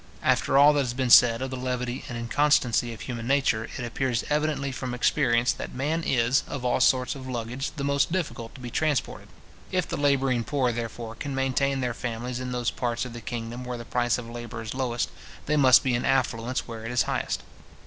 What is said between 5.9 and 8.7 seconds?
is, of all sorts of luggage, the most difficult to